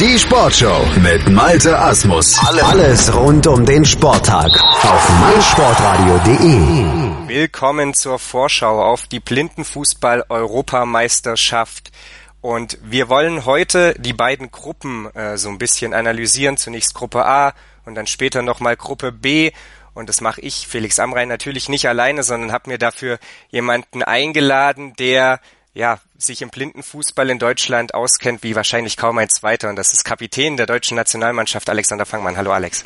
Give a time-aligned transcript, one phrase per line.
[0.00, 2.36] Die Sportshow mit Malte Asmus.
[2.40, 4.50] Alles rund um den Sporttag
[4.82, 7.28] auf meinsportradio.de.
[7.28, 11.92] Willkommen zur Vorschau auf die Blindenfußball-Europameisterschaft.
[12.40, 16.56] Und wir wollen heute die beiden Gruppen äh, so ein bisschen analysieren.
[16.56, 17.54] Zunächst Gruppe A
[17.84, 19.52] und dann später nochmal Gruppe B.
[19.94, 24.94] Und das mache ich, Felix Amrein, natürlich nicht alleine, sondern habe mir dafür jemanden eingeladen,
[24.98, 25.38] der
[25.74, 29.68] ja, sich im Blindenfußball in Deutschland auskennt wie wahrscheinlich kaum ein zweiter.
[29.68, 32.36] Und das ist Kapitän der deutschen Nationalmannschaft, Alexander Fangmann.
[32.36, 32.84] Hallo Alex.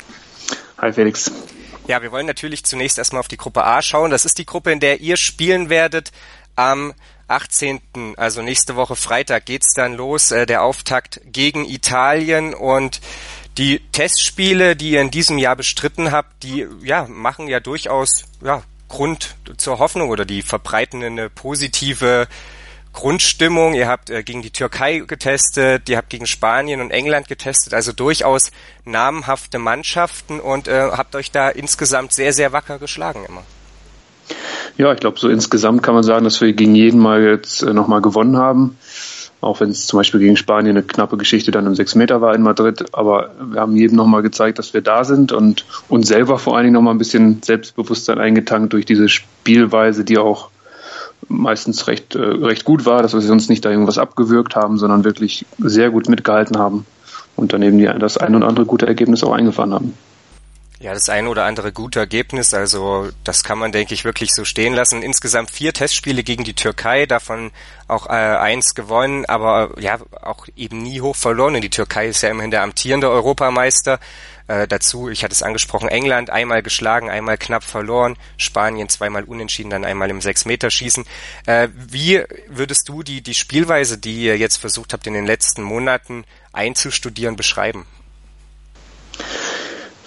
[0.79, 1.31] Hi Felix.
[1.87, 4.11] Ja, wir wollen natürlich zunächst erstmal auf die Gruppe A schauen.
[4.11, 6.11] Das ist die Gruppe, in der ihr spielen werdet
[6.55, 6.93] am
[7.27, 7.79] 18.,
[8.17, 13.01] also nächste Woche Freitag geht's dann los, äh, der Auftakt gegen Italien und
[13.59, 18.63] die Testspiele, die ihr in diesem Jahr bestritten habt, die ja machen ja durchaus ja
[18.87, 22.27] Grund zur Hoffnung oder die verbreiten eine positive
[22.93, 23.73] Grundstimmung.
[23.73, 27.91] Ihr habt äh, gegen die Türkei getestet, ihr habt gegen Spanien und England getestet, also
[27.91, 28.51] durchaus
[28.85, 33.43] namhafte Mannschaften und äh, habt euch da insgesamt sehr, sehr wacker geschlagen immer.
[34.77, 37.73] Ja, ich glaube, so insgesamt kann man sagen, dass wir gegen jeden mal jetzt äh,
[37.73, 38.77] nochmal gewonnen haben.
[39.41, 42.35] Auch wenn es zum Beispiel gegen Spanien eine knappe Geschichte dann im Sechs Meter war
[42.35, 42.85] in Madrid.
[42.93, 46.65] Aber wir haben jedem nochmal gezeigt, dass wir da sind und uns selber vor allen
[46.65, 50.49] Dingen nochmal ein bisschen Selbstbewusstsein eingetankt durch diese Spielweise, die auch
[51.27, 55.03] meistens recht, äh, recht gut war, dass wir uns nicht da irgendwas abgewürgt haben, sondern
[55.03, 56.85] wirklich sehr gut mitgehalten haben
[57.35, 59.93] und daneben die, das ein oder andere gute Ergebnis auch eingefahren haben.
[60.81, 64.45] Ja, das ein oder andere gute Ergebnis, also das kann man, denke ich, wirklich so
[64.45, 65.03] stehen lassen.
[65.03, 67.51] Insgesamt vier Testspiele gegen die Türkei, davon
[67.89, 71.55] auch äh, eins gewonnen, aber ja, auch eben nie hoch verloren.
[71.55, 73.99] Und die Türkei ist ja immerhin der amtierende Europameister.
[74.47, 79.71] Äh, dazu, ich hatte es angesprochen, England einmal geschlagen, einmal knapp verloren, Spanien zweimal unentschieden,
[79.71, 81.03] dann einmal im Sechs-Meter-Schießen.
[81.45, 85.61] Äh, wie würdest du die, die Spielweise, die ihr jetzt versucht habt, in den letzten
[85.61, 87.85] Monaten einzustudieren, beschreiben?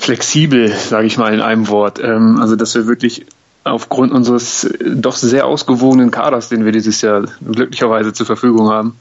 [0.03, 2.01] Flexibel, sage ich mal in einem Wort.
[2.03, 3.25] Ähm, also, dass wir wirklich
[3.63, 8.97] aufgrund unseres doch sehr ausgewogenen Kaders, den wir dieses Jahr glücklicherweise zur Verfügung haben,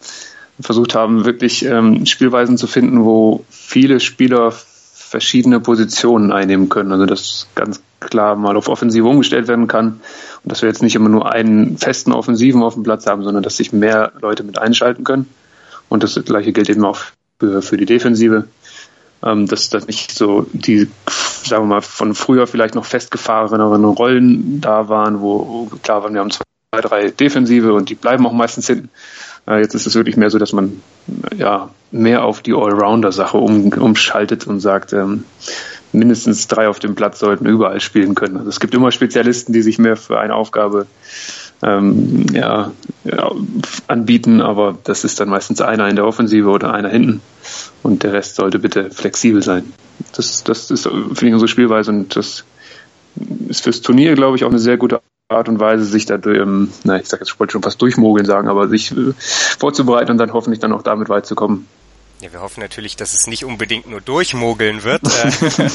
[0.59, 4.53] versucht haben, wirklich ähm, Spielweisen zu finden, wo viele Spieler
[4.93, 6.91] verschiedene Positionen einnehmen können.
[6.91, 10.01] Also dass ganz klar mal auf Offensive umgestellt werden kann
[10.43, 13.41] und dass wir jetzt nicht immer nur einen festen Offensiven auf dem Platz haben, sondern
[13.41, 15.27] dass sich mehr Leute mit einschalten können.
[15.89, 16.99] Und das gleiche gilt eben auch
[17.39, 18.45] für, für die Defensive.
[19.23, 20.89] Ähm, dass da nicht so die,
[21.43, 26.21] sagen wir mal, von früher vielleicht noch festgefahreneren Rollen da waren, wo klar waren, wir
[26.21, 28.89] haben zwei, drei Defensive und die bleiben auch meistens hinten.
[29.47, 30.81] Äh, jetzt ist es wirklich mehr so, dass man
[31.37, 35.25] ja mehr auf die Allrounder-Sache um, umschaltet und sagt, ähm,
[35.93, 38.37] mindestens drei auf dem Platz sollten überall spielen können.
[38.37, 40.87] Also es gibt immer Spezialisten, die sich mehr für eine Aufgabe
[41.63, 42.71] ähm, ja,
[43.03, 43.31] ja,
[43.87, 47.21] anbieten, aber das ist dann meistens einer in der Offensive oder einer hinten
[47.83, 49.73] und der Rest sollte bitte flexibel sein.
[50.15, 52.43] Das, das ist, finde ich, unsere Spielweise und das
[53.47, 56.69] ist fürs Turnier, glaube ich, auch eine sehr gute Art und Weise, sich da, ähm,
[56.83, 60.17] na, ich sag jetzt, ich wollte schon fast durchmogeln sagen, aber sich äh, vorzubereiten und
[60.17, 61.67] dann hoffentlich dann auch damit weit zu kommen.
[62.21, 65.01] Ja, wir hoffen natürlich, dass es nicht unbedingt nur durchmogeln wird.
[65.21, 65.69] Äh,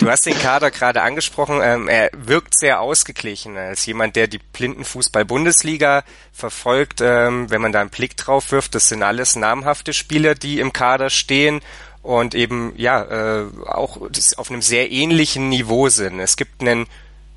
[0.00, 1.60] du hast den Kader gerade angesprochen.
[1.62, 7.00] Ähm, er wirkt sehr ausgeglichen als jemand, der die Blindenfußball-Bundesliga verfolgt.
[7.00, 10.72] Ähm, wenn man da einen Blick drauf wirft, das sind alles namhafte Spieler, die im
[10.72, 11.60] Kader stehen
[12.02, 13.98] und eben ja äh, auch
[14.36, 16.18] auf einem sehr ähnlichen Niveau sind.
[16.20, 16.86] Es gibt einen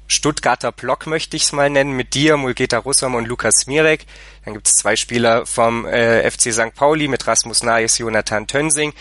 [0.07, 4.05] Stuttgarter Block möchte ich es mal nennen, mit dir, Mulgeta Russam und Lukas Mirek.
[4.43, 6.75] Dann gibt es zwei Spieler vom äh, FC St.
[6.75, 8.93] Pauli mit Rasmus Nayes, Jonathan Tönsing.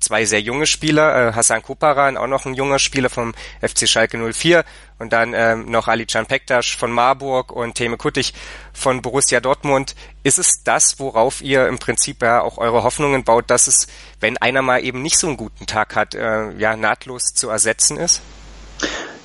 [0.00, 4.18] Zwei sehr junge Spieler, äh, Hassan Kuparan, auch noch ein junger Spieler vom FC Schalke
[4.18, 4.64] 04
[4.98, 8.32] und dann ähm, noch Ali-Can Pektas von Marburg und Teme Kuttig
[8.72, 9.94] von Borussia Dortmund.
[10.22, 13.88] Ist es das, worauf ihr im Prinzip ja auch eure Hoffnungen baut, dass es,
[14.20, 17.98] wenn einer mal eben nicht so einen guten Tag hat, äh, ja nahtlos zu ersetzen
[17.98, 18.20] ist?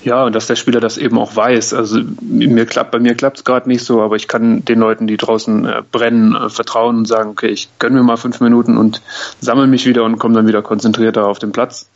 [0.06, 1.74] Ja, und dass der Spieler das eben auch weiß.
[1.74, 5.08] Also mir klappt, bei mir klappt es gerade nicht so, aber ich kann den Leuten,
[5.08, 8.78] die draußen äh, brennen, äh, vertrauen und sagen, okay, ich gönne mir mal fünf Minuten
[8.78, 9.02] und
[9.42, 11.90] sammle mich wieder und komme dann wieder konzentrierter auf den Platz.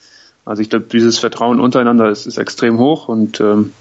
[0.44, 3.74] Also ich glaube, dieses Vertrauen untereinander ist, ist extrem hoch und ähm,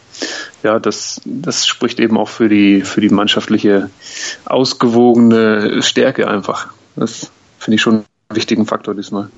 [0.63, 3.89] ja, das, das spricht eben auch für die, für die mannschaftliche
[4.45, 6.69] ausgewogene Stärke einfach.
[6.97, 8.05] Das finde ich schon einen
[8.37, 9.31] wichtigen Faktor diesmal.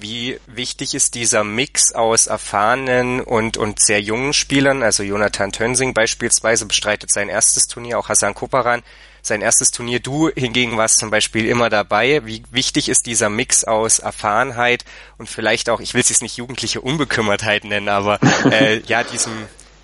[0.00, 4.82] Wie wichtig ist dieser Mix aus erfahrenen und, und sehr jungen Spielern?
[4.82, 8.82] Also Jonathan Tönsing beispielsweise bestreitet sein erstes Turnier, auch Hassan Koparan
[9.22, 10.00] sein erstes Turnier.
[10.00, 12.22] Du hingegen warst zum Beispiel immer dabei.
[12.24, 14.84] Wie wichtig ist dieser Mix aus Erfahrenheit
[15.18, 18.18] und vielleicht auch, ich will es jetzt nicht jugendliche Unbekümmertheit nennen, aber
[18.50, 19.32] äh, ja, diesem,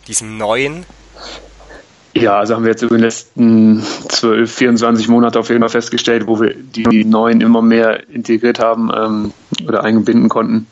[0.09, 0.87] diesem neuen
[2.17, 6.29] ja, also haben wir jetzt über die letzten 12, 24 Monate auf jeden Fall festgestellt,
[6.29, 8.91] wo wir die neuen immer mehr integriert haben.
[8.97, 9.33] Ähm,
[9.63, 10.67] oder einbinden konnten,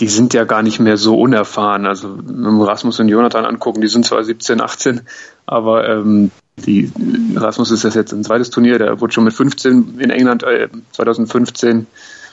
[0.00, 1.86] die sind ja gar nicht mehr so unerfahren.
[1.86, 5.02] Also wenn wir Rasmus und Jonathan angucken, die sind zwar 17, 18,
[5.46, 6.90] aber ähm, die
[7.36, 10.68] Rasmus ist das jetzt ein zweites Turnier, der wurde schon mit 15 in England äh,
[10.92, 11.86] 2015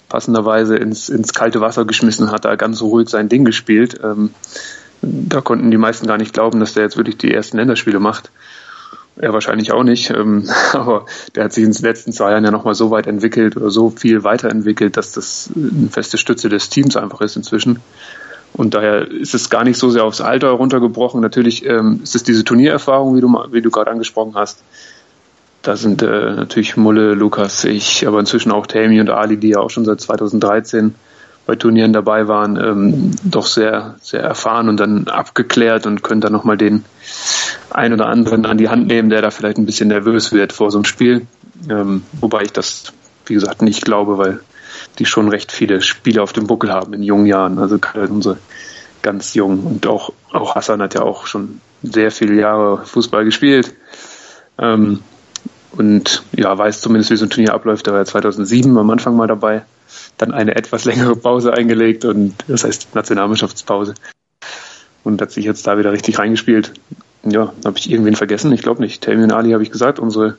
[0.09, 3.99] passenderweise ins, ins kalte Wasser geschmissen, hat da ganz ruhig sein Ding gespielt.
[4.03, 4.31] Ähm,
[5.01, 8.31] da konnten die meisten gar nicht glauben, dass der jetzt wirklich die ersten Länderspiele macht.
[9.21, 11.05] Er wahrscheinlich auch nicht, ähm, aber
[11.35, 13.89] der hat sich in den letzten zwei Jahren ja nochmal so weit entwickelt oder so
[13.89, 17.79] viel weiterentwickelt, dass das eine feste Stütze des Teams einfach ist inzwischen.
[18.53, 21.21] Und daher ist es gar nicht so sehr aufs Alter runtergebrochen.
[21.21, 24.63] Natürlich ähm, ist es diese Turniererfahrung, wie du, wie du gerade angesprochen hast.
[25.61, 26.05] Da sind äh,
[26.35, 29.99] natürlich Mulle, Lukas, ich, aber inzwischen auch Tammy und Ali, die ja auch schon seit
[29.99, 30.95] 2013
[31.49, 36.31] bei Turnieren dabei waren, ähm, doch sehr, sehr erfahren und dann abgeklärt und können dann
[36.31, 36.85] nochmal den
[37.71, 40.69] ein oder anderen an die Hand nehmen, der da vielleicht ein bisschen nervös wird vor
[40.69, 41.25] so einem Spiel.
[41.67, 42.93] Ähm, wobei ich das,
[43.25, 44.41] wie gesagt, nicht glaube, weil
[44.99, 47.57] die schon recht viele Spiele auf dem Buckel haben in jungen Jahren.
[47.57, 48.37] Also gerade unsere
[49.01, 53.73] ganz jung und auch, auch Hassan hat ja auch schon sehr viele Jahre Fußball gespielt.
[54.59, 55.01] Ähm,
[55.71, 57.87] und ja, weiß zumindest, wie so ein Turnier abläuft.
[57.87, 59.63] Er war ja 2007 am Anfang mal dabei
[60.17, 63.93] dann eine etwas längere Pause eingelegt und das heißt Nationalmannschaftspause
[65.03, 66.73] und hat sich jetzt da wieder richtig reingespielt.
[67.23, 68.53] Ja, habe ich irgendwen vergessen?
[68.53, 69.03] Ich glaube nicht.
[69.03, 70.37] Tammy Ali habe ich gesagt, unsere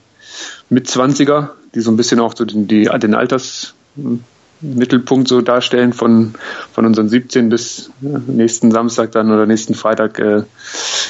[0.71, 6.35] Mitzwanziger, die so ein bisschen auch so den, die, den Altersmittelpunkt so darstellen von,
[6.73, 10.43] von unseren 17 bis nächsten Samstag dann oder nächsten Freitag äh,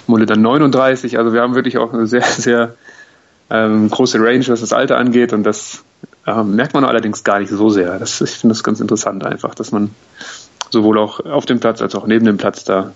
[0.06, 1.18] Mulle dann 39.
[1.18, 2.74] Also wir haben wirklich auch eine sehr, sehr
[3.50, 5.84] ähm, große Range, was das Alter angeht und das
[6.38, 7.98] ähm, merkt man allerdings gar nicht so sehr.
[7.98, 9.90] Das, ich finde das ganz interessant einfach, dass man
[10.70, 12.92] sowohl auch auf dem Platz als auch neben dem Platz da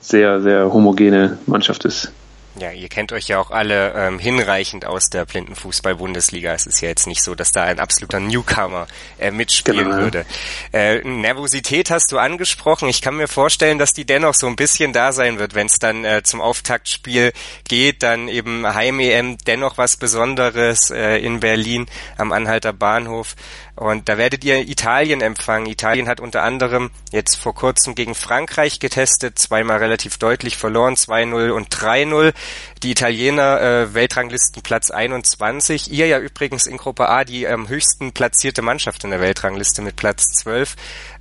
[0.00, 2.12] sehr, sehr homogene Mannschaft ist.
[2.58, 6.52] Ja, ihr kennt euch ja auch alle ähm, hinreichend aus der Blindenfußball-Bundesliga.
[6.52, 8.88] Es ist ja jetzt nicht so, dass da ein absoluter Newcomer
[9.18, 10.02] äh, mitspielen genau.
[10.02, 10.26] würde.
[10.72, 12.88] Äh, Nervosität hast du angesprochen.
[12.88, 15.78] Ich kann mir vorstellen, dass die dennoch so ein bisschen da sein wird, wenn es
[15.78, 17.32] dann äh, zum Auftaktspiel
[17.68, 18.02] geht.
[18.02, 21.86] Dann eben Heim-EM dennoch was Besonderes äh, in Berlin
[22.18, 23.36] am Anhalter Bahnhof.
[23.80, 25.64] Und da werdet ihr Italien empfangen.
[25.64, 31.48] Italien hat unter anderem jetzt vor kurzem gegen Frankreich getestet, zweimal relativ deutlich verloren, 2-0
[31.48, 32.34] und 3-0.
[32.82, 35.90] Die Italiener äh, Weltranglistenplatz 21.
[35.90, 39.80] Ihr ja übrigens in Gruppe A die am ähm, höchsten platzierte Mannschaft in der Weltrangliste
[39.80, 40.76] mit Platz 12.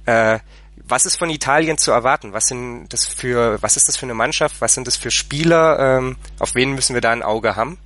[0.05, 0.39] Äh,
[0.83, 2.33] was ist von Italien zu erwarten?
[2.33, 4.59] Was sind das für, was ist das für eine Mannschaft?
[4.59, 5.79] Was sind das für Spieler?
[5.79, 7.77] Ähm, auf wen müssen wir da ein Auge haben?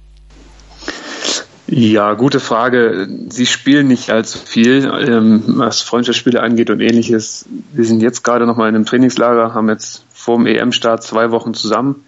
[1.68, 3.08] Ja, gute Frage.
[3.30, 7.46] Sie spielen nicht allzu viel, ähm, was Freundschaftsspiele angeht und ähnliches.
[7.72, 11.32] Wir sind jetzt gerade noch mal in einem Trainingslager, haben jetzt vor dem EM-Start zwei
[11.32, 12.06] Wochen zusammen.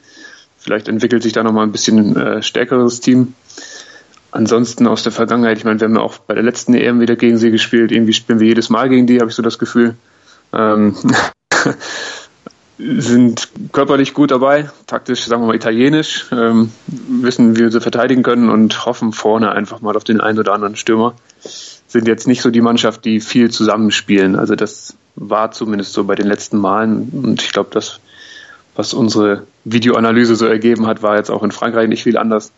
[0.57, 3.34] Vielleicht entwickelt sich da noch mal ein bisschen äh, stärkeres Team.
[4.31, 7.16] Ansonsten aus der Vergangenheit, ich meine, wir haben ja auch bei der letzten EM wieder
[7.16, 7.92] gegen sie gespielt.
[7.92, 9.96] Irgendwie spielen wir jedes Mal gegen die, habe ich so das Gefühl.
[10.51, 10.96] Ähm,
[12.77, 18.24] sind körperlich gut dabei, taktisch, sagen wir mal, italienisch, ähm, wissen, wie wir sie verteidigen
[18.24, 21.16] können und hoffen vorne einfach mal auf den einen oder anderen Stürmer.
[21.88, 24.36] Sind jetzt nicht so die Mannschaft, die viel zusammenspielen.
[24.36, 28.00] Also das war zumindest so bei den letzten Malen und ich glaube, das,
[28.75, 32.51] was unsere Videoanalyse so ergeben hat, war jetzt auch in Frankreich nicht viel anders.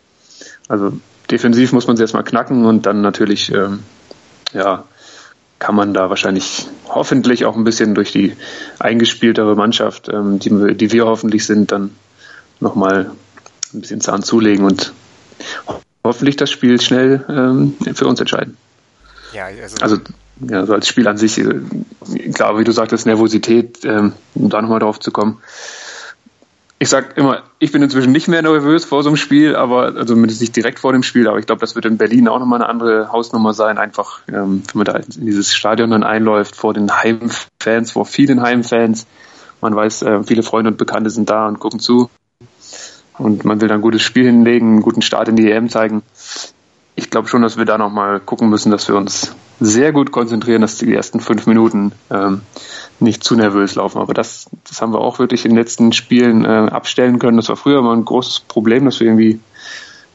[0.66, 0.92] Also
[1.30, 3.84] defensiv muss man sie erstmal knacken und dann natürlich, ähm,
[4.52, 4.84] ja,
[5.58, 8.36] kann man da wahrscheinlich hoffentlich auch ein bisschen durch die
[8.78, 11.90] eingespieltere Mannschaft, ähm, die, die wir hoffentlich sind, dann
[12.60, 13.10] nochmal
[13.74, 14.92] ein bisschen Zahn zulegen und
[16.04, 18.56] hoffentlich das Spiel schnell ähm, für uns entscheiden.
[19.32, 19.96] Ja, also, also
[20.40, 21.60] ja, so als Spiel an sich, äh,
[22.32, 25.38] klar, wie du sagtest, Nervosität, ähm, um da nochmal drauf zu kommen,
[26.80, 30.04] ich sag immer, ich bin inzwischen nicht mehr nervös vor so einem Spiel, aber also
[30.14, 32.62] zumindest nicht direkt vor dem Spiel, aber ich glaube, das wird in Berlin auch nochmal
[32.62, 36.74] eine andere Hausnummer sein, einfach ähm, wenn man da in dieses Stadion dann einläuft, vor
[36.74, 39.06] den Heimfans, vor vielen Heimfans.
[39.60, 42.10] Man weiß, äh, viele Freunde und Bekannte sind da und gucken zu.
[43.18, 46.02] Und man will dann ein gutes Spiel hinlegen, einen guten Start in die EM zeigen.
[46.94, 50.62] Ich glaube schon, dass wir da nochmal gucken müssen, dass wir uns sehr gut konzentrieren,
[50.62, 52.42] dass die ersten fünf Minuten ähm,
[53.00, 53.98] nicht zu nervös laufen.
[53.98, 57.36] Aber das, das haben wir auch wirklich in den letzten Spielen äh, abstellen können.
[57.36, 59.40] Das war früher mal ein großes Problem, dass wir irgendwie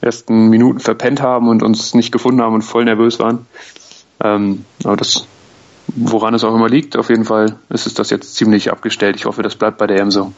[0.01, 3.47] ersten Minuten verpennt haben und uns nicht gefunden haben und voll nervös waren.
[4.21, 5.27] Ähm, aber das,
[5.87, 9.15] woran es auch immer liegt, auf jeden Fall ist es das jetzt ziemlich abgestellt.
[9.15, 10.33] Ich hoffe, das bleibt bei der EM so.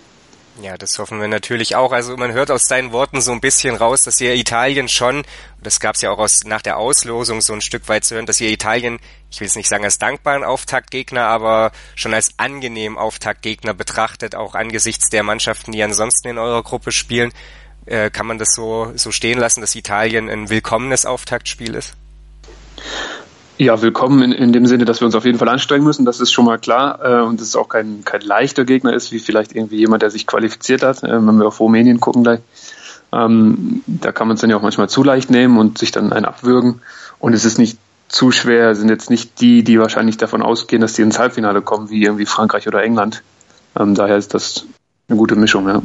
[0.62, 1.92] Ja, das hoffen wir natürlich auch.
[1.92, 5.24] Also man hört aus deinen Worten so ein bisschen raus, dass ihr Italien schon,
[5.62, 8.26] das gab es ja auch aus, nach der Auslosung so ein Stück weit zu hören,
[8.26, 12.98] dass ihr Italien, ich will es nicht sagen als dankbaren Auftaktgegner, aber schon als angenehm
[12.98, 17.34] Auftaktgegner betrachtet, auch angesichts der Mannschaften, die ansonsten in eurer Gruppe spielen.
[17.86, 21.96] Äh, kann man das so, so stehen lassen, dass Italien ein willkommenes Auftaktspiel ist?
[23.58, 26.04] Ja, willkommen in, in dem Sinne, dass wir uns auf jeden Fall anstrengen müssen.
[26.04, 27.00] Das ist schon mal klar.
[27.02, 30.28] Äh, und es auch kein, kein leichter Gegner ist, wie vielleicht irgendwie jemand, der sich
[30.28, 32.42] qualifiziert hat, äh, wenn wir auf Rumänien gucken gleich.
[33.14, 36.12] Ähm, da kann man es dann ja auch manchmal zu leicht nehmen und sich dann
[36.12, 36.82] einen abwürgen.
[37.20, 37.78] Und es ist nicht
[38.10, 41.90] zu schwer, sind jetzt nicht die, die wahrscheinlich davon ausgehen, dass die ins Halbfinale kommen,
[41.90, 43.24] wie irgendwie Frankreich oder England.
[43.80, 44.66] Ähm, daher ist das
[45.08, 45.82] eine gute Mischung, ja.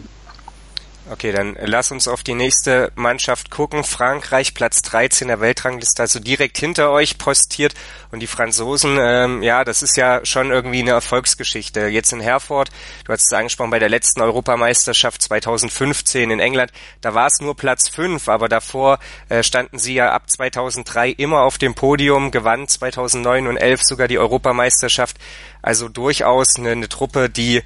[1.13, 3.83] Okay, dann lass uns auf die nächste Mannschaft gucken.
[3.83, 7.75] Frankreich, Platz 13 der Weltrangliste, also direkt hinter euch postiert.
[8.13, 11.89] Und die Franzosen, ähm, ja, das ist ja schon irgendwie eine Erfolgsgeschichte.
[11.89, 12.71] Jetzt in Herford,
[13.05, 17.57] du hast es angesprochen, bei der letzten Europameisterschaft 2015 in England, da war es nur
[17.57, 22.69] Platz 5, aber davor äh, standen sie ja ab 2003 immer auf dem Podium, gewannen
[22.69, 25.17] 2009 und 11 sogar die Europameisterschaft.
[25.61, 27.63] Also durchaus eine, eine Truppe, die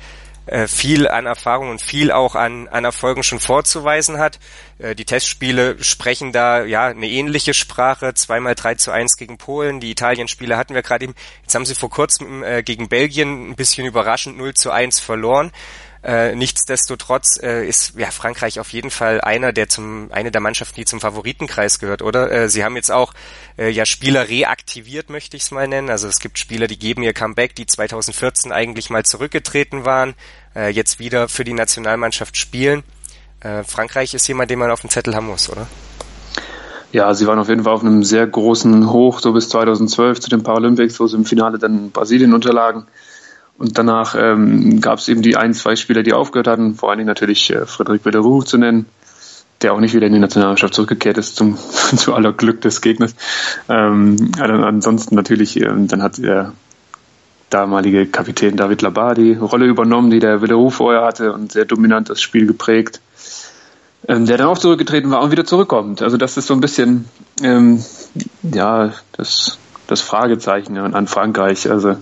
[0.46, 4.38] äh, viel an Erfahrung und viel auch an, an Erfolgen schon vorzuweisen hat.
[4.78, 9.80] Äh, die Testspiele sprechen da ja eine ähnliche Sprache, zweimal 3 zu 1 gegen Polen.
[9.80, 11.14] Die Italien-Spiele hatten wir gerade eben.
[11.42, 15.50] Jetzt haben sie vor kurzem äh, gegen Belgien ein bisschen überraschend 0 zu 1 verloren.
[16.04, 20.76] Äh, nichtsdestotrotz äh, ist ja Frankreich auf jeden Fall einer der zum eine der Mannschaften,
[20.76, 22.30] die zum Favoritenkreis gehört, oder?
[22.30, 23.14] Äh, sie haben jetzt auch
[23.56, 25.88] äh, ja Spieler reaktiviert, möchte ich es mal nennen.
[25.88, 30.12] Also es gibt Spieler, die geben ihr Comeback, die 2014 eigentlich mal zurückgetreten waren,
[30.54, 32.82] äh, jetzt wieder für die Nationalmannschaft spielen.
[33.40, 35.66] Äh, Frankreich ist jemand, den man auf dem Zettel haben muss, oder?
[36.92, 40.28] Ja, sie waren auf jeden Fall auf einem sehr großen Hoch, so bis 2012 zu
[40.28, 42.86] den Paralympics, wo sie im Finale dann Brasilien unterlagen.
[43.56, 46.98] Und danach ähm, gab es eben die ein, zwei Spieler, die aufgehört hatten, vor allen
[46.98, 48.86] Dingen natürlich äh, Frederic Belleroux zu nennen,
[49.62, 51.56] der auch nicht wieder in die Nationalmannschaft zurückgekehrt ist, zum,
[51.96, 53.14] zu aller Glück des Gegners.
[53.68, 56.52] Ähm, also ansonsten natürlich, ähm, dann hat der
[57.50, 62.20] damalige Kapitän David Labadi Rolle übernommen, die der Belleroux vorher hatte und sehr dominant das
[62.20, 63.00] Spiel geprägt.
[64.06, 66.02] Ähm, der dann auch zurückgetreten war und wieder zurückkommt.
[66.02, 67.06] Also das ist so ein bisschen
[67.42, 67.82] ähm,
[68.42, 71.70] ja das, das Fragezeichen an Frankreich.
[71.70, 71.96] Also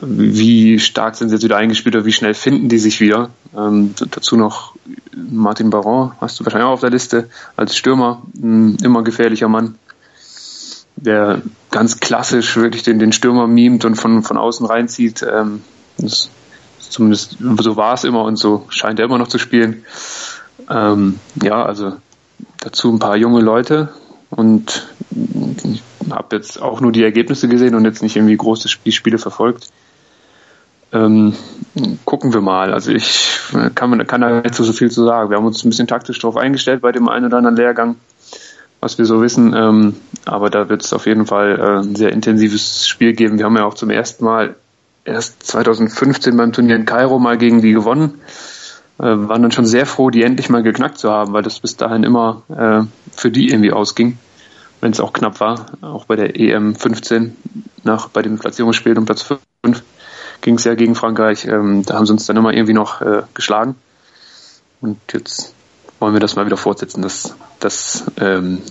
[0.00, 3.30] wie stark sind sie jetzt wieder eingespielt oder wie schnell finden die sich wieder.
[3.56, 4.74] Ähm, dazu noch
[5.14, 9.76] Martin Baron, hast du wahrscheinlich auch auf der Liste, als Stürmer, ein immer gefährlicher Mann,
[10.96, 15.22] der ganz klassisch wirklich den, den Stürmer mimt und von, von außen reinzieht.
[15.22, 15.62] Ähm,
[15.98, 16.30] das,
[16.78, 19.84] zumindest so war es immer und so scheint er immer noch zu spielen.
[20.70, 21.94] Ähm, ja, also
[22.60, 23.90] dazu ein paar junge Leute
[24.30, 29.18] und ich habe jetzt auch nur die Ergebnisse gesehen und jetzt nicht irgendwie große Spiele
[29.18, 29.68] verfolgt.
[30.92, 31.34] Ähm,
[32.04, 32.72] gucken wir mal.
[32.72, 33.38] Also ich
[33.74, 35.30] kann, kann da nicht so viel zu sagen.
[35.30, 37.96] Wir haben uns ein bisschen taktisch darauf eingestellt bei dem einen oder anderen Lehrgang,
[38.80, 39.54] was wir so wissen.
[39.54, 43.38] Ähm, aber da wird es auf jeden Fall äh, ein sehr intensives Spiel geben.
[43.38, 44.54] Wir haben ja auch zum ersten Mal
[45.04, 48.20] erst 2015 beim Turnier in Kairo mal gegen die gewonnen.
[48.98, 51.76] Äh, waren dann schon sehr froh, die endlich mal geknackt zu haben, weil das bis
[51.76, 52.82] dahin immer äh,
[53.14, 54.18] für die irgendwie ausging,
[54.80, 55.66] wenn es auch knapp war.
[55.80, 57.36] Auch bei der EM 15
[57.84, 59.82] nach bei dem Platzierungsspiel um Platz 5
[60.40, 61.46] ging es ja gegen Frankreich.
[61.46, 63.76] Ähm, da haben sie uns dann immer irgendwie noch äh, geschlagen.
[64.80, 65.54] Und jetzt
[65.98, 68.62] wollen wir das mal wieder fortsetzen, dass, dass ähm,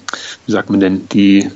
[0.45, 1.51] wie sagt man denn, die,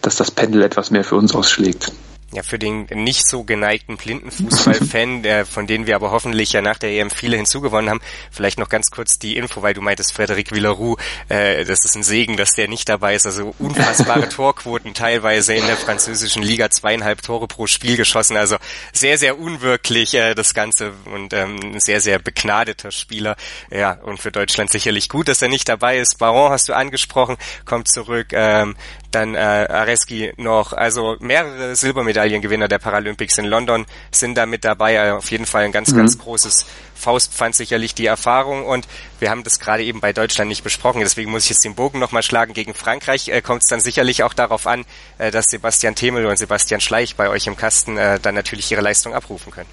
[0.00, 1.92] dass das Pendel etwas mehr für uns ausschlägt
[2.32, 6.78] ja, für den nicht so geneigten Blindenfußballfan, der, von denen wir aber hoffentlich ja nach
[6.78, 10.52] der EM viele hinzugewonnen haben, vielleicht noch ganz kurz die Info, weil du meintest, Frederic
[10.52, 10.96] Villarou,
[11.28, 13.26] äh, das ist ein Segen, dass der nicht dabei ist.
[13.26, 18.36] Also unfassbare Torquoten teilweise in der französischen Liga, zweieinhalb Tore pro Spiel geschossen.
[18.36, 18.56] Also
[18.92, 23.36] sehr, sehr unwirklich äh, das Ganze und ähm, ein sehr, sehr begnadeter Spieler.
[23.70, 26.18] Ja, und für Deutschland sicherlich gut, dass er nicht dabei ist.
[26.18, 28.28] Baron hast du angesprochen, kommt zurück.
[28.32, 28.76] Ähm,
[29.14, 35.00] dann äh, Areski noch, also mehrere Silbermedaillengewinner der Paralympics in London sind da mit dabei.
[35.00, 35.98] Also auf jeden Fall ein ganz, mhm.
[35.98, 38.86] ganz großes Faustpfand sicherlich die Erfahrung und
[39.18, 41.00] wir haben das gerade eben bei Deutschland nicht besprochen.
[41.00, 42.54] Deswegen muss ich jetzt den Bogen nochmal schlagen.
[42.54, 44.84] Gegen Frankreich äh, kommt es dann sicherlich auch darauf an,
[45.18, 48.82] äh, dass Sebastian Themel und Sebastian Schleich bei euch im Kasten äh, dann natürlich ihre
[48.82, 49.68] Leistung abrufen können.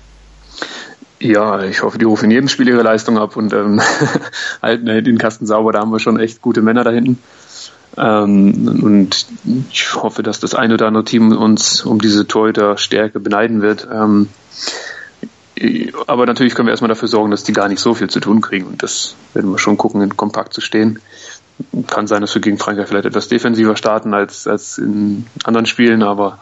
[1.22, 3.81] Ja, ich hoffe, die rufen in jedem Spiel ihre Leistung ab und ähm,
[4.62, 5.74] halten den Kasten sauber.
[5.74, 7.22] Da haben wir schon echt gute Männer da hinten.
[7.98, 9.25] Ähm, und
[9.72, 13.88] ich hoffe, dass das ein oder andere Team uns um diese Torhüter-Stärke beneiden wird.
[13.91, 14.29] Ähm,
[16.08, 18.41] aber natürlich können wir erstmal dafür sorgen, dass die gar nicht so viel zu tun
[18.41, 18.65] kriegen.
[18.65, 21.00] Und das werden wir schon gucken, in kompakt zu stehen.
[21.88, 26.03] Kann sein, dass wir gegen Frankreich vielleicht etwas defensiver starten als, als in anderen Spielen,
[26.03, 26.39] aber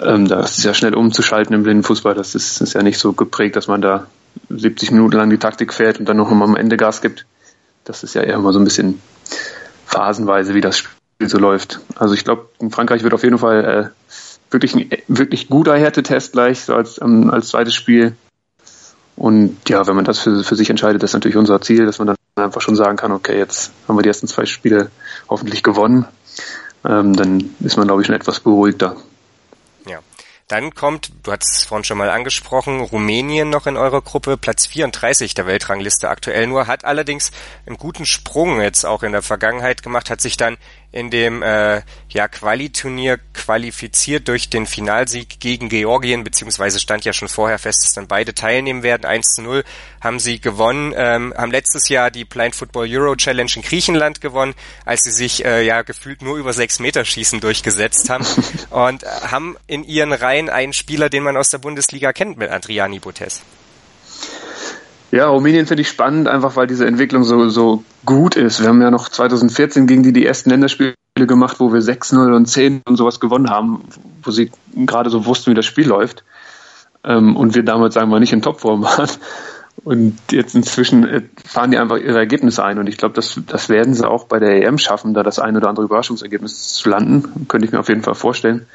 [0.00, 2.14] ähm, da ist es ja schnell umzuschalten im Blindenfußball.
[2.14, 4.06] Das ist, ist ja nicht so geprägt, dass man da
[4.48, 7.26] 70 Minuten lang die Taktik fährt und dann noch mal am Ende Gas gibt.
[7.84, 9.00] Das ist ja eher immer so ein bisschen
[9.92, 11.80] phasenweise, wie das Spiel so läuft.
[11.96, 14.12] Also ich glaube, in Frankreich wird auf jeden Fall äh,
[14.50, 18.16] wirklich ein wirklich guter Härtetest gleich, so als, ähm, als zweites Spiel.
[19.16, 21.98] Und ja, wenn man das für, für sich entscheidet, das ist natürlich unser Ziel, dass
[21.98, 24.90] man dann einfach schon sagen kann, okay, jetzt haben wir die ersten zwei Spiele
[25.28, 26.06] hoffentlich gewonnen.
[26.84, 28.96] ähm, dann ist man, glaube ich, schon etwas beruhigter.
[30.52, 34.66] Dann kommt, du hattest es vorhin schon mal angesprochen, Rumänien noch in eurer Gruppe, Platz
[34.66, 37.30] 34 der Weltrangliste aktuell nur, hat allerdings
[37.64, 40.58] einen guten Sprung jetzt auch in der Vergangenheit gemacht, hat sich dann
[40.92, 47.28] in dem äh, ja, Quali-Turnier qualifiziert durch den Finalsieg gegen Georgien, beziehungsweise stand ja schon
[47.28, 49.06] vorher fest, dass dann beide teilnehmen werden.
[49.06, 49.64] 1 zu 0
[50.00, 54.54] haben sie gewonnen, ähm, haben letztes Jahr die Blind Football Euro Challenge in Griechenland gewonnen,
[54.84, 58.26] als sie sich äh, ja gefühlt nur über sechs Meter Schießen durchgesetzt haben
[58.70, 62.50] und äh, haben in ihren Reihen einen Spieler, den man aus der Bundesliga kennt, mit
[62.50, 63.40] Adriani Botes.
[65.12, 68.60] Ja, Rumänien finde ich spannend, einfach weil diese Entwicklung so, so gut ist.
[68.60, 72.46] Wir haben ja noch 2014 gegen die die ersten Länderspiele gemacht, wo wir 6-0 und
[72.46, 73.84] 10 und sowas gewonnen haben,
[74.22, 76.24] wo sie gerade so wussten, wie das Spiel läuft.
[77.04, 79.10] Ähm, und wir damals, sagen wir, nicht in Topform waren.
[79.84, 82.78] Und jetzt inzwischen äh, fahren die einfach ihre Ergebnisse ein.
[82.78, 85.58] Und ich glaube, das, das werden sie auch bei der EM schaffen, da das ein
[85.58, 87.46] oder andere Überraschungsergebnis zu landen.
[87.48, 88.66] Könnte ich mir auf jeden Fall vorstellen.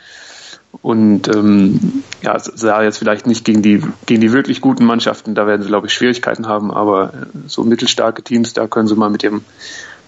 [0.82, 5.48] Und ähm, ja, sah jetzt vielleicht nicht gegen die, gegen die wirklich guten Mannschaften, da
[5.48, 9.10] werden sie, glaube ich, Schwierigkeiten haben, aber äh, so mittelstarke Teams, da können sie mal
[9.10, 9.44] mit dem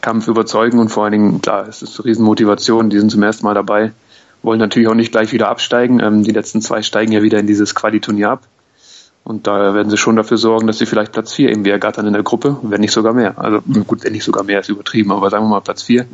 [0.01, 3.45] Kampf überzeugen und vor allen Dingen, klar, es ist eine Riesenmotivation, die sind zum ersten
[3.45, 3.93] Mal dabei,
[4.43, 5.99] wollen natürlich auch nicht gleich wieder absteigen.
[5.99, 8.43] Ähm, die letzten zwei steigen ja wieder in dieses Qualiturnier ab.
[9.25, 12.13] Und da werden sie schon dafür sorgen, dass sie vielleicht Platz vier irgendwie ergattern in
[12.13, 13.37] der Gruppe, wenn nicht sogar mehr.
[13.37, 16.07] Also gut, wenn nicht sogar mehr ist übertrieben, aber sagen wir mal Platz vier.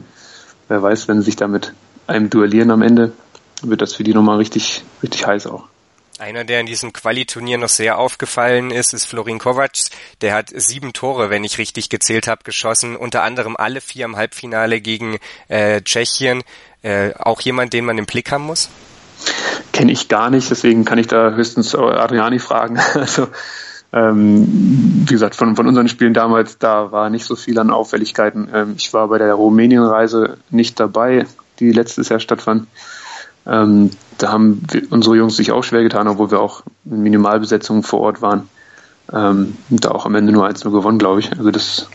[0.68, 1.74] Wer weiß, wenn sie sich damit
[2.08, 3.14] einem duellieren am Ende,
[3.62, 5.66] wird das für die nochmal richtig, richtig heiß auch.
[6.18, 9.74] Einer, der in diesem Quali-Turnier noch sehr aufgefallen ist, ist Florin Kovac.
[10.22, 12.96] Der hat sieben Tore, wenn ich richtig gezählt habe, geschossen.
[12.96, 15.18] Unter anderem alle vier im Halbfinale gegen
[15.50, 16.44] äh, Tschechien.
[16.84, 18.70] Äh, auch jemand, den man im Blick haben muss?
[19.74, 22.80] Kenne ich gar nicht, deswegen kann ich da höchstens Adriani fragen.
[22.94, 23.28] Also
[23.92, 24.46] ähm,
[25.08, 28.50] wie gesagt, von, von unseren Spielen damals, da war nicht so viel an Auffälligkeiten.
[28.54, 31.26] Ähm, ich war bei der Rumänien-Reise nicht dabei,
[31.60, 32.68] die letztes Jahr stattfand.
[33.48, 37.84] Ähm, da haben wir, unsere Jungs sich auch schwer getan, obwohl wir auch in Minimalbesetzungen
[37.84, 38.50] vor Ort waren.
[39.14, 41.32] Ähm, da auch am Ende nur 1-0 gewonnen, glaube ich.
[41.32, 41.88] Also das,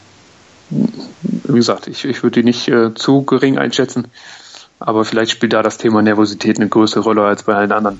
[0.71, 4.07] wie gesagt, ich, ich würde die nicht äh, zu gering einschätzen,
[4.79, 7.99] aber vielleicht spielt da das Thema Nervosität eine größere Rolle als bei allen anderen.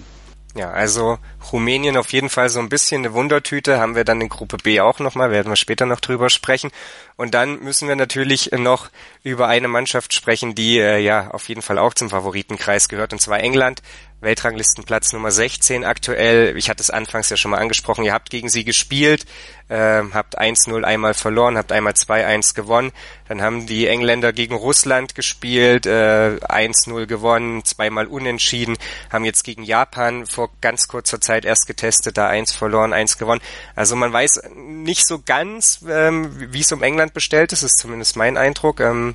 [0.57, 1.19] Ja, also
[1.53, 4.81] Rumänien auf jeden Fall so ein bisschen eine Wundertüte, haben wir dann in Gruppe B
[4.81, 6.73] auch nochmal, werden wir später noch drüber sprechen.
[7.17, 8.89] Und dann müssen wir natürlich noch
[9.23, 13.21] über eine Mannschaft sprechen, die äh, ja auf jeden Fall auch zum Favoritenkreis gehört, und
[13.21, 13.81] zwar England.
[14.21, 16.57] Weltranglistenplatz Nummer 16 aktuell.
[16.57, 18.05] Ich hatte es anfangs ja schon mal angesprochen.
[18.05, 19.25] Ihr habt gegen sie gespielt,
[19.69, 22.93] äh, habt 1-0 einmal verloren, habt einmal 2-1 gewonnen.
[23.29, 28.77] Dann haben die Engländer gegen Russland gespielt, äh, 1-0 gewonnen, zweimal unentschieden,
[29.11, 33.41] haben jetzt gegen Japan vor ganz kurzer Zeit erst getestet, da 1 verloren, 1 gewonnen.
[33.75, 38.17] Also man weiß nicht so ganz, ähm, wie es um England bestellt ist, ist zumindest
[38.17, 38.81] mein Eindruck.
[38.81, 39.15] Ähm,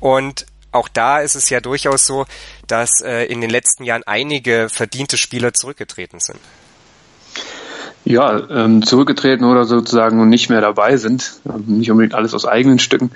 [0.00, 2.26] und auch da ist es ja durchaus so,
[2.66, 6.38] dass äh, in den letzten Jahren einige verdiente Spieler zurückgetreten sind.
[8.04, 11.40] Ja, ähm, zurückgetreten oder sozusagen nicht mehr dabei sind.
[11.46, 13.10] Ähm, nicht unbedingt alles aus eigenen Stücken.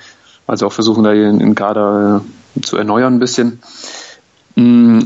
[0.47, 2.23] Also auch versuchen da den, den Kader
[2.57, 3.61] äh, zu erneuern ein bisschen.
[4.57, 5.01] Mm,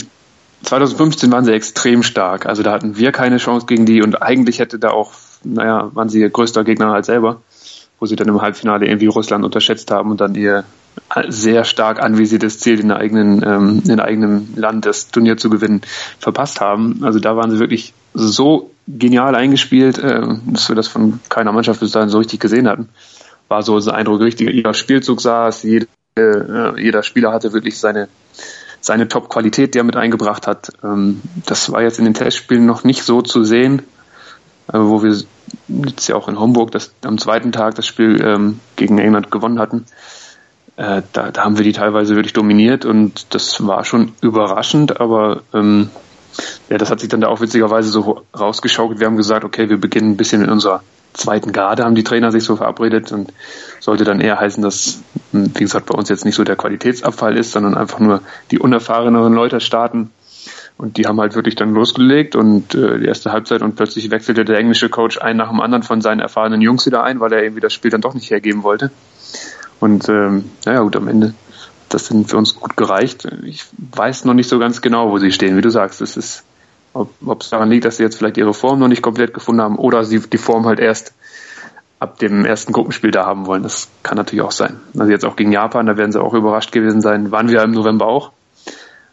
[0.65, 2.47] 2015 waren sie extrem stark.
[2.47, 5.13] Also da hatten wir keine Chance gegen die und eigentlich hätte da auch,
[5.45, 7.41] naja, waren sie ihr größter Gegner halt selber,
[8.01, 10.65] wo sie dann im Halbfinale irgendwie Russland unterschätzt haben und dann ihr
[11.29, 15.83] sehr stark anvisiertes Ziel in, der eigenen, ähm, in eigenem Land das Turnier zu gewinnen
[16.19, 17.01] verpasst haben.
[17.03, 21.81] Also da waren sie wirklich so genial eingespielt, äh, dass wir das von keiner Mannschaft
[21.81, 22.89] bis dahin so richtig gesehen hatten.
[23.49, 24.51] War so unser Eindruck richtig.
[24.51, 28.09] Jeder Spielzug saß, jede, äh, jeder Spieler hatte wirklich seine
[28.81, 30.71] seine Top-Qualität, die er mit eingebracht hat.
[30.85, 33.83] Ähm, das war jetzt in den Testspielen noch nicht so zu sehen,
[34.73, 35.17] äh, wo wir
[35.69, 39.59] jetzt ja auch in Homburg das, am zweiten Tag das Spiel ähm, gegen England gewonnen
[39.59, 39.87] hatten
[40.79, 45.43] äh, da, da haben wir die teilweise wirklich dominiert und das war schon überraschend, aber
[45.53, 45.91] ähm,
[46.69, 49.01] ja, das hat sich dann da auch witzigerweise so rausgeschaukelt.
[49.01, 52.31] Wir haben gesagt, okay, wir beginnen ein bisschen mit unserer zweiten Garde, haben die Trainer
[52.31, 53.33] sich so verabredet und
[53.81, 57.37] sollte dann eher heißen, dass, hm, wie gesagt, bei uns jetzt nicht so der Qualitätsabfall
[57.37, 60.13] ist, sondern einfach nur die unerfahreneren Leute starten.
[60.77, 64.45] Und die haben halt wirklich dann losgelegt und äh, die erste Halbzeit und plötzlich wechselte
[64.45, 67.43] der englische Coach ein nach dem anderen von seinen erfahrenen Jungs wieder ein, weil er
[67.43, 68.93] irgendwie das Spiel dann doch nicht hergeben wollte.
[69.81, 71.35] Und ähm, naja, gut, am Ende
[71.89, 73.27] das sind für uns gut gereicht.
[73.45, 76.01] Ich weiß noch nicht so ganz genau, wo sie stehen, wie du sagst.
[76.01, 76.45] Es ist,
[76.93, 79.77] ob es daran liegt, dass sie jetzt vielleicht ihre Form noch nicht komplett gefunden haben
[79.77, 81.13] oder sie die Form halt erst
[82.01, 83.63] ab dem ersten Gruppenspiel da haben wollen.
[83.63, 84.81] Das kann natürlich auch sein.
[84.97, 87.33] Also jetzt auch gegen Japan, da werden sie auch überrascht gewesen sein.
[87.33, 88.33] Waren wir im November auch.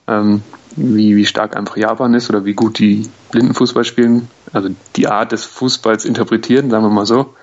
[0.08, 0.44] Ähm,
[0.76, 4.28] wie, wie stark einfach Japan ist oder wie gut die Blindenfußball spielen.
[4.52, 7.34] Also die Art des Fußballs interpretieren, sagen wir mal so.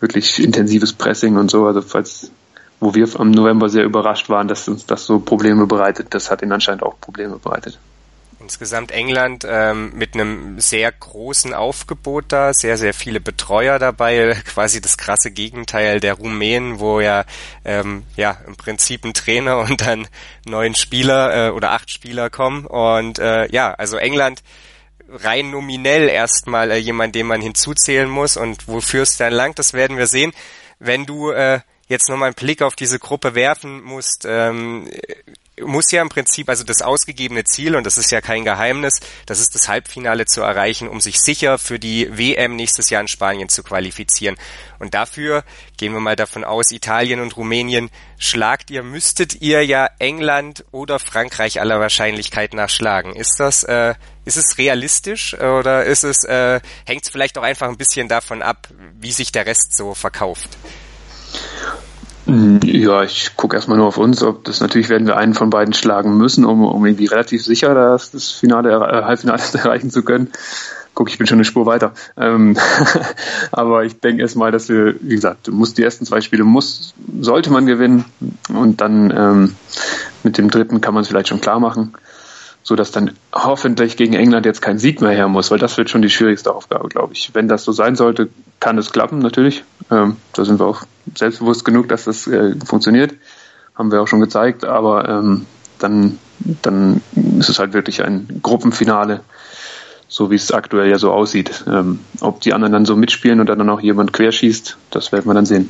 [0.00, 1.66] Wirklich intensives Pressing und so.
[1.66, 2.30] Also falls
[2.82, 6.08] wo wir am November sehr überrascht waren, dass uns das so Probleme bereitet.
[6.10, 7.78] Das hat ihnen anscheinend auch Probleme bereitet.
[8.40, 14.80] Insgesamt England ähm, mit einem sehr großen Aufgebot da, sehr, sehr viele Betreuer dabei, quasi
[14.80, 17.24] das krasse Gegenteil der Rumänen, wo ja,
[17.64, 20.08] ähm, ja im Prinzip ein Trainer und dann
[20.44, 22.66] neun Spieler äh, oder acht Spieler kommen.
[22.66, 24.42] Und äh, ja, also England
[25.08, 29.72] rein nominell erstmal äh, jemand, den man hinzuzählen muss und wofür es dann langt, das
[29.72, 30.32] werden wir sehen.
[30.80, 31.60] Wenn du äh,
[31.92, 34.88] jetzt nochmal einen Blick auf diese Gruppe werfen musst, ähm,
[35.60, 39.38] muss ja im Prinzip, also das ausgegebene Ziel, und das ist ja kein Geheimnis, das
[39.38, 43.48] ist das Halbfinale zu erreichen, um sich sicher für die WM nächstes Jahr in Spanien
[43.48, 44.36] zu qualifizieren.
[44.78, 45.44] Und dafür
[45.76, 50.98] gehen wir mal davon aus, Italien und Rumänien schlagt ihr, müsstet ihr ja England oder
[50.98, 53.14] Frankreich aller Wahrscheinlichkeit nach schlagen.
[53.14, 57.68] Ist das, äh, ist es realistisch oder ist es, äh, hängt es vielleicht auch einfach
[57.68, 60.56] ein bisschen davon ab, wie sich der Rest so verkauft?
[62.26, 64.22] Ja, ich gucke erstmal nur auf uns.
[64.22, 67.74] Ob das natürlich werden wir einen von beiden schlagen müssen, um, um irgendwie relativ sicher
[67.74, 70.30] das, das Finale, äh, Halbfinale erreichen zu können.
[70.94, 71.94] Guck, ich bin schon eine Spur weiter.
[72.16, 72.56] Ähm,
[73.52, 76.94] aber ich denke erstmal, dass wir, wie gesagt, du musst die ersten zwei Spiele muss,
[77.20, 78.04] sollte man gewinnen
[78.54, 79.56] und dann ähm,
[80.22, 81.92] mit dem dritten kann man es vielleicht schon klar machen
[82.72, 85.90] so dass dann hoffentlich gegen England jetzt kein Sieg mehr her muss, weil das wird
[85.90, 87.34] schon die schwierigste Aufgabe, glaube ich.
[87.34, 88.30] Wenn das so sein sollte,
[88.60, 89.62] kann es klappen, natürlich.
[89.90, 93.12] Ähm, da sind wir auch selbstbewusst genug, dass das äh, funktioniert.
[93.74, 95.44] Haben wir auch schon gezeigt, aber ähm,
[95.80, 96.18] dann,
[96.62, 97.02] dann
[97.38, 99.20] ist es halt wirklich ein Gruppenfinale,
[100.08, 101.64] so wie es aktuell ja so aussieht.
[101.66, 105.34] Ähm, ob die anderen dann so mitspielen und dann auch jemand querschießt, das werden wir
[105.34, 105.68] dann sehen.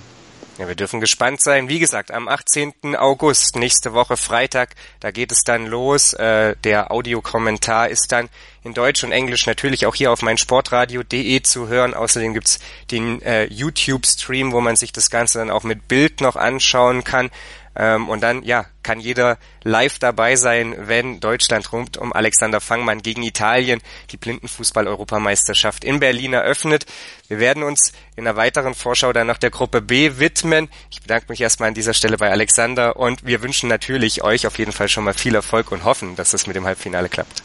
[0.58, 1.68] Ja, wir dürfen gespannt sein.
[1.68, 2.94] Wie gesagt, am 18.
[2.94, 6.12] August, nächste Woche Freitag, da geht es dann los.
[6.12, 8.28] Äh, der Audiokommentar ist dann
[8.62, 11.94] in Deutsch und Englisch natürlich auch hier auf meinsportradio.de zu hören.
[11.94, 12.58] Außerdem gibt's
[12.90, 17.30] den äh, YouTube-Stream, wo man sich das Ganze dann auch mit Bild noch anschauen kann.
[17.76, 23.00] Ähm, und dann, ja, kann jeder live dabei sein, wenn Deutschland rund um Alexander Fangmann
[23.00, 23.80] gegen Italien
[24.10, 26.86] die Blindenfußball-Europameisterschaft in Berlin eröffnet.
[27.28, 30.68] Wir werden uns in einer weiteren Vorschau dann noch der Gruppe B widmen.
[30.90, 34.58] Ich bedanke mich erstmal an dieser Stelle bei Alexander und wir wünschen natürlich euch auf
[34.58, 37.42] jeden Fall schon mal viel Erfolg und hoffen, dass es mit dem Halbfinale klappt.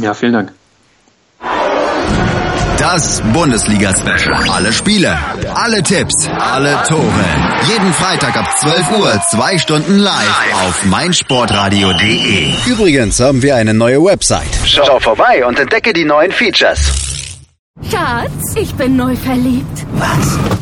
[0.00, 0.52] Ja, vielen Dank.
[2.78, 4.50] Das Bundesliga-Special.
[4.50, 5.16] Alle Spiele,
[5.54, 7.24] alle Tipps, alle Tore.
[7.68, 12.52] Jeden Freitag ab 12 Uhr, zwei Stunden live auf meinsportradio.de.
[12.66, 14.50] Übrigens haben wir eine neue Website.
[14.64, 16.92] Schau vorbei und entdecke die neuen Features.
[17.88, 19.86] Schatz, ich bin neu verliebt.
[19.92, 20.61] Was?